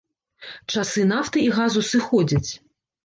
Часы 0.71 1.03
нафты 1.11 1.45
і 1.49 1.53
газу 1.59 1.85
сыходзяць. 1.93 2.47